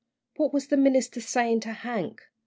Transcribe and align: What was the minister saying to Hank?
What 0.37 0.51
was 0.51 0.69
the 0.69 0.77
minister 0.77 1.21
saying 1.21 1.59
to 1.59 1.73
Hank? 1.73 2.23